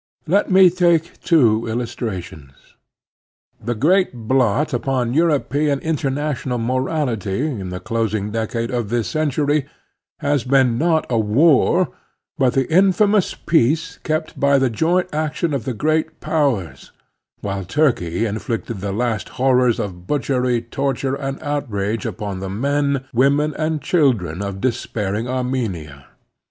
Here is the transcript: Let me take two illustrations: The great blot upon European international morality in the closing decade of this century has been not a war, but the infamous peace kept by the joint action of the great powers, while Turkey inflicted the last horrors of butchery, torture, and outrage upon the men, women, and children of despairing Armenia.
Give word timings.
Let 0.25 0.49
me 0.49 0.71
take 0.71 1.21
two 1.21 1.67
illustrations: 1.67 2.53
The 3.63 3.75
great 3.75 4.27
blot 4.27 4.73
upon 4.73 5.13
European 5.13 5.77
international 5.79 6.57
morality 6.57 7.45
in 7.45 7.69
the 7.69 7.79
closing 7.79 8.31
decade 8.31 8.71
of 8.71 8.89
this 8.89 9.07
century 9.07 9.67
has 10.17 10.43
been 10.43 10.79
not 10.79 11.05
a 11.07 11.19
war, 11.19 11.89
but 12.39 12.53
the 12.53 12.67
infamous 12.73 13.35
peace 13.35 13.99
kept 14.01 14.39
by 14.39 14.57
the 14.57 14.71
joint 14.71 15.07
action 15.13 15.53
of 15.53 15.65
the 15.65 15.73
great 15.75 16.19
powers, 16.19 16.91
while 17.41 17.63
Turkey 17.63 18.25
inflicted 18.25 18.79
the 18.79 18.91
last 18.91 19.29
horrors 19.37 19.79
of 19.79 20.07
butchery, 20.07 20.63
torture, 20.63 21.13
and 21.13 21.37
outrage 21.43 22.07
upon 22.07 22.39
the 22.39 22.49
men, 22.49 23.05
women, 23.13 23.53
and 23.53 23.83
children 23.83 24.41
of 24.41 24.59
despairing 24.61 25.27
Armenia. 25.27 26.07